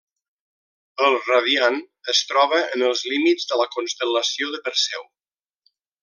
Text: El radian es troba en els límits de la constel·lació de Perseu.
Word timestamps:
El 1.07 1.17
radian 1.25 1.75
es 2.15 2.21
troba 2.31 2.61
en 2.77 2.85
els 2.89 3.03
límits 3.13 3.45
de 3.51 3.59
la 3.63 3.67
constel·lació 3.79 4.49
de 4.57 4.63
Perseu. 4.69 5.05